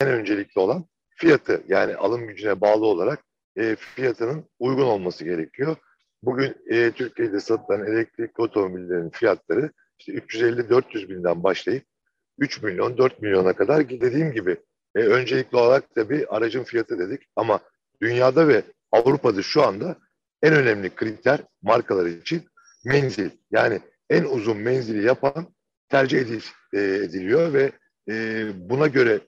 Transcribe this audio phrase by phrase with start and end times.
[0.00, 3.24] en öncelikli olan fiyatı yani alım gücüne bağlı olarak
[3.56, 5.76] e, fiyatının uygun olması gerekiyor.
[6.22, 11.84] Bugün e, Türkiye'de satılan elektrikli otomobillerin fiyatları işte 350-400 binden başlayıp
[12.38, 14.56] 3 milyon 4 milyona kadar dediğim gibi
[14.96, 17.60] e, öncelikli olarak da bir aracın fiyatı dedik ama
[18.02, 18.62] dünyada ve
[18.92, 19.96] Avrupa'da şu anda
[20.42, 22.42] en önemli kriter markalar için
[22.84, 23.30] menzil.
[23.50, 23.80] Yani
[24.10, 25.46] en uzun menzili yapan
[25.88, 26.42] tercih edil,
[26.72, 27.72] e, ediliyor ve
[28.08, 29.20] e, buna göre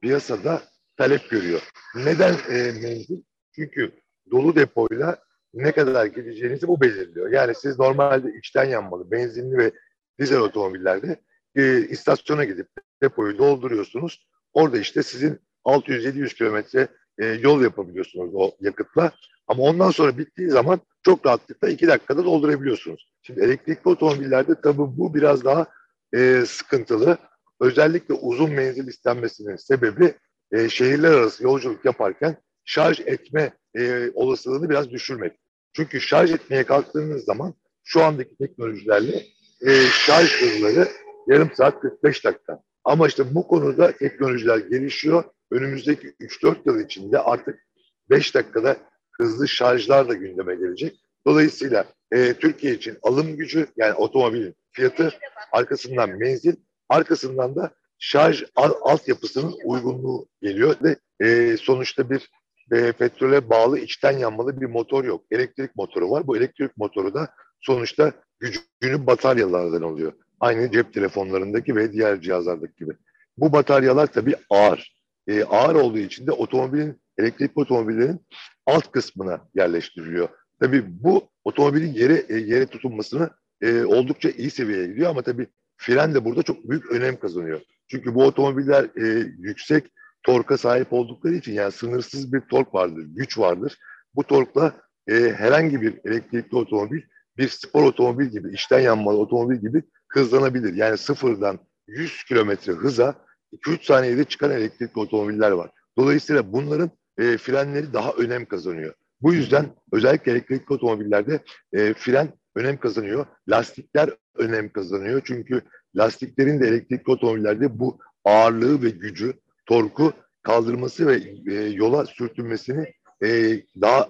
[0.00, 0.62] piyasada
[0.96, 1.60] talep görüyor.
[1.94, 3.22] Neden e, menzil?
[3.54, 3.92] Çünkü
[4.30, 5.18] dolu depoyla
[5.54, 7.32] ne kadar gideceğinizi bu belirliyor.
[7.32, 9.72] Yani siz normalde içten yanmalı, benzinli ve
[10.18, 11.20] dizel otomobillerde
[11.56, 12.68] e, istasyona gidip
[13.02, 14.28] depoyu dolduruyorsunuz.
[14.52, 16.88] Orada işte sizin 600-700 kilometre
[17.18, 19.12] e, yol yapabiliyorsunuz o yakıtla.
[19.46, 23.12] Ama ondan sonra bittiği zaman çok rahatlıkla iki dakikada doldurabiliyorsunuz.
[23.22, 25.66] Şimdi elektrikli otomobillerde tabii bu biraz daha
[26.14, 27.18] e, sıkıntılı.
[27.60, 30.14] Özellikle uzun menzil istenmesinin sebebi
[30.52, 35.32] e, şehirler arası yolculuk yaparken şarj etme e, olasılığını biraz düşürmek.
[35.72, 39.26] Çünkü şarj etmeye kalktığınız zaman şu andaki teknolojilerle
[39.66, 39.70] e,
[40.06, 40.88] şarj hızları
[41.28, 42.62] yarım saat 45 dakika.
[42.84, 45.24] Ama işte bu konuda teknolojiler gelişiyor.
[45.50, 47.66] Önümüzdeki 3-4 yıl içinde artık
[48.10, 48.76] 5 dakikada
[49.12, 51.00] hızlı şarjlar da gündeme gelecek.
[51.26, 55.12] Dolayısıyla e, Türkiye için alım gücü yani otomobilin fiyatı
[55.52, 56.54] arkasından menzil
[56.90, 62.30] arkasından da şarj al, altyapısının uygunluğu geliyor ve e, sonuçta bir
[62.72, 65.24] e, petrole bağlı içten yanmalı bir motor yok.
[65.30, 66.26] Elektrik motoru var.
[66.26, 67.28] Bu elektrik motoru da
[67.60, 70.12] sonuçta gücünü bataryalardan oluyor.
[70.40, 72.92] Aynı cep telefonlarındaki ve diğer cihazlardaki gibi.
[73.36, 75.00] Bu bataryalar tabii ağır.
[75.28, 78.20] E, ağır olduğu için de otomobilin, elektrikli otomobillerin
[78.66, 80.28] alt kısmına yerleştiriliyor.
[80.60, 85.46] Tabii bu otomobilin yere e, yere tutunmasını e, oldukça iyi seviyeye gidiyor ama tabii
[85.80, 87.60] fren de burada çok büyük önem kazanıyor.
[87.88, 89.84] Çünkü bu otomobiller e, yüksek
[90.22, 93.78] torka sahip oldukları için yani sınırsız bir tork vardır, güç vardır.
[94.14, 97.00] Bu torkla e, herhangi bir elektrikli otomobil
[97.36, 100.74] bir spor otomobil gibi, içten yanmalı otomobil gibi hızlanabilir.
[100.74, 103.14] Yani sıfırdan 100 kilometre hıza
[103.52, 105.70] 2-3 saniyede çıkan elektrikli otomobiller var.
[105.98, 108.94] Dolayısıyla bunların e, frenleri daha önem kazanıyor.
[109.22, 111.40] Bu yüzden özellikle elektrikli otomobillerde
[111.72, 113.26] e, fren önem kazanıyor.
[113.48, 115.22] Lastikler önem kazanıyor.
[115.24, 115.62] Çünkü
[115.96, 119.34] lastiklerin de elektrikli otomobillerde bu ağırlığı ve gücü,
[119.66, 120.12] torku
[120.42, 122.92] kaldırması ve e, yola sürtünmesini
[123.22, 124.08] e, daha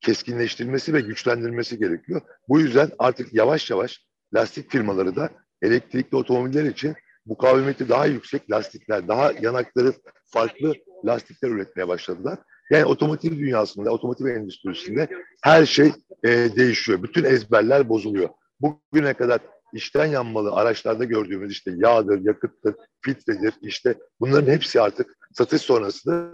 [0.00, 2.20] keskinleştirmesi ve güçlendirmesi gerekiyor.
[2.48, 5.30] Bu yüzden artık yavaş yavaş lastik firmaları da
[5.62, 6.94] elektrikli otomobiller için
[7.26, 9.92] mukavemeti daha yüksek lastikler, daha yanakları
[10.26, 10.74] farklı
[11.06, 12.38] lastikler üretmeye başladılar.
[12.70, 15.08] Yani otomotiv dünyasında, otomotiv endüstrisinde
[15.42, 15.92] her şey
[16.24, 17.02] e, değişiyor.
[17.02, 18.28] Bütün ezberler bozuluyor.
[18.60, 19.40] Bugüne kadar
[19.72, 26.32] içten yanmalı araçlarda gördüğümüz işte yağdır, yakıttır, filtredir işte bunların hepsi artık satış sonrasında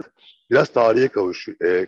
[0.51, 1.87] biraz tarihe kavuş, e,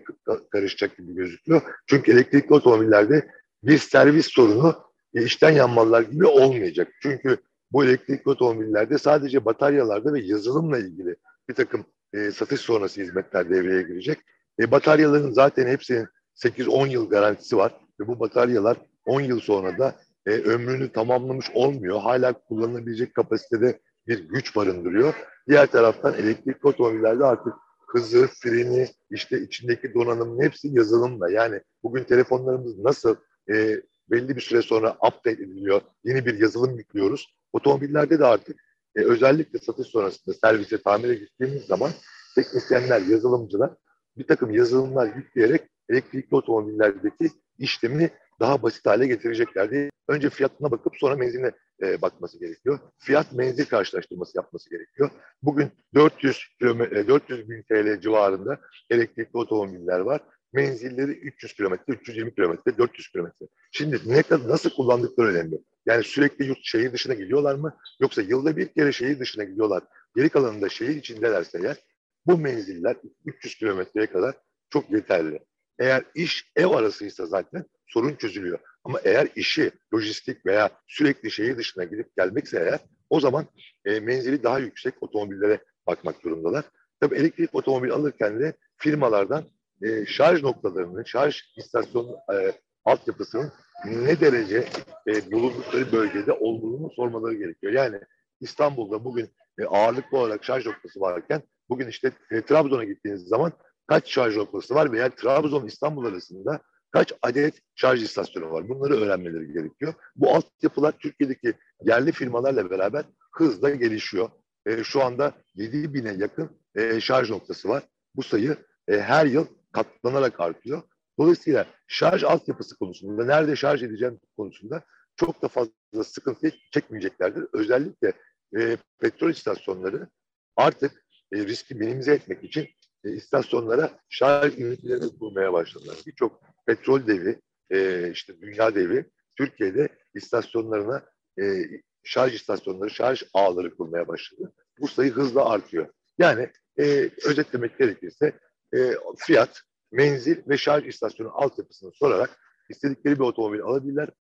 [0.51, 1.61] karışacak gibi gözüküyor.
[1.87, 3.27] Çünkü elektrikli otomobillerde
[3.63, 4.75] bir servis sorunu
[5.13, 6.87] e, içten yanmalılar gibi olmayacak.
[7.01, 7.37] Çünkü
[7.71, 11.15] bu elektrikli otomobillerde sadece bataryalarda ve yazılımla ilgili
[11.49, 14.19] bir takım e, satış sonrası hizmetler devreye girecek.
[14.59, 19.95] E, bataryaların zaten hepsinin 8-10 yıl garantisi var ve bu bataryalar 10 yıl sonra da
[20.25, 22.01] e, ömrünü tamamlamış olmuyor.
[22.01, 25.13] Hala kullanılabilecek kapasitede bir güç barındırıyor.
[25.47, 27.53] Diğer taraftan elektrikli otomobillerde artık
[27.87, 31.31] hızı, freni, işte içindeki donanımın hepsi yazılımla.
[31.31, 33.15] Yani bugün telefonlarımız nasıl
[33.49, 33.81] e,
[34.11, 37.35] belli bir süre sonra update ediliyor, yeni bir yazılım yüklüyoruz.
[37.53, 38.61] Otomobillerde de artık
[38.95, 41.91] e, özellikle satış sonrasında servise, tamire gittiğimiz zaman
[42.35, 43.71] teknisyenler, yazılımcılar
[44.17, 49.89] bir takım yazılımlar yükleyerek elektrikli otomobillerdeki işlemini daha basit hale getireceklerdi.
[50.07, 51.51] Önce fiyatına bakıp sonra menziline
[51.81, 52.79] e, bakması gerekiyor.
[52.97, 55.09] Fiyat menzil karşılaştırması yapması gerekiyor.
[55.43, 60.21] Bugün 400 kilometre, 400 bin TL civarında elektrikli otomobiller var.
[60.53, 63.45] Menzilleri 300 kilometre, 320 kilometre, 400 kilometre.
[63.71, 65.59] Şimdi ne kadar nasıl kullandıkları önemli.
[65.85, 67.77] Yani sürekli yurt şehir dışına gidiyorlar mı?
[67.99, 69.83] Yoksa yılda bir kere şehir dışına gidiyorlar.
[70.15, 71.77] Geri kalanında şehir içindelerse eğer
[72.25, 74.35] bu menziller 300 kilometreye kadar
[74.69, 75.39] çok yeterli.
[75.79, 78.59] Eğer iş ev arasıysa zaten sorun çözülüyor.
[78.83, 82.79] Ama eğer işi lojistik veya sürekli şehir dışına gidip gelmekse eğer
[83.09, 83.45] o zaman
[83.85, 86.65] e, menzili daha yüksek otomobillere bakmak durumdalar.
[86.99, 89.43] Tabii elektrik otomobil alırken de firmalardan
[89.81, 92.51] e, şarj noktalarının, şarj istasyon e,
[92.85, 93.51] altyapısının
[93.85, 94.67] ne derece
[95.07, 97.73] e, bulundukları bölgede olduğunu sormaları gerekiyor.
[97.73, 97.99] Yani
[98.41, 99.29] İstanbul'da bugün
[99.59, 103.51] e, ağırlıklı olarak şarj noktası varken bugün işte e, Trabzon'a gittiğiniz zaman
[103.89, 108.69] kaç şarj noktası var veya Trabzon İstanbul arasında kaç adet şarj istasyonu var?
[108.69, 109.93] Bunları öğrenmeleri gerekiyor.
[110.15, 111.53] Bu altyapılar Türkiye'deki
[111.83, 114.29] yerli firmalarla beraber hızla gelişiyor.
[114.65, 117.83] E, şu anda 7 bine yakın e, şarj noktası var.
[118.15, 118.57] Bu sayı
[118.87, 120.81] e, her yıl katlanarak artıyor.
[121.19, 124.83] Dolayısıyla şarj altyapısı konusunda, nerede şarj edeceğim konusunda
[125.15, 127.45] çok da fazla sıkıntı çekmeyeceklerdir.
[127.53, 128.13] Özellikle
[128.57, 130.07] e, petrol istasyonları
[130.55, 131.03] artık
[131.33, 132.67] e, riski minimize etmek için
[133.03, 135.97] e, istasyonlara şarj ünitelerini kurmaya başladılar.
[136.07, 139.05] Birçok petrol devi, e, işte dünya devi
[139.35, 141.05] Türkiye'de istasyonlarına
[141.41, 141.63] e,
[142.03, 144.53] şarj istasyonları, şarj ağları kurmaya başladı.
[144.79, 145.87] Bu sayı hızla artıyor.
[146.17, 146.49] Yani
[146.79, 148.39] e, özetlemek gerekirse
[148.75, 149.61] e, fiyat,
[149.91, 154.09] menzil ve şarj istasyonu altyapısını sorarak istedikleri bir otomobil alabilirler.